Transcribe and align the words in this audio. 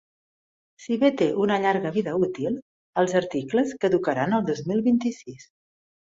Si 0.85 0.95
bé 1.03 1.11
té 1.19 1.27
una 1.43 1.57
llarga 1.65 1.91
vida 1.97 2.15
útil, 2.29 2.57
els 3.03 3.13
articles 3.21 3.77
caducaran 3.85 4.35
el 4.41 4.49
dos 4.51 4.65
mil 4.73 4.83
vint-i-sis. 4.91 5.47